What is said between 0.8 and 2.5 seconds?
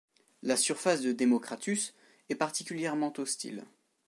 de Démocratus est